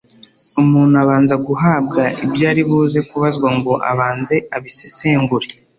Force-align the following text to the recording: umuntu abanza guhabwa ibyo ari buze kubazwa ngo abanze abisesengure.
umuntu 0.61 0.95
abanza 1.03 1.35
guhabwa 1.47 2.03
ibyo 2.25 2.45
ari 2.51 2.61
buze 2.69 2.99
kubazwa 3.09 3.49
ngo 3.57 3.73
abanze 3.91 4.35
abisesengure. 4.55 5.47